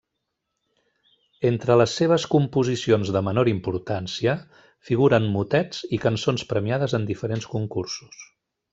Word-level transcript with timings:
Entre 1.49 1.75
les 1.81 1.93
seves 1.99 2.25
composicions 2.31 3.13
de 3.17 3.23
menor 3.29 3.51
importància 3.53 4.35
figuren 4.91 5.31
motets 5.37 5.87
i 5.99 6.03
cançons 6.09 6.49
premiades 6.55 7.01
en 7.03 7.11
diferents 7.15 7.51
concursos. 7.57 8.29